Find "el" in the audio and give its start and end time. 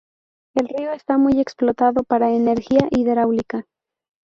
0.55-0.67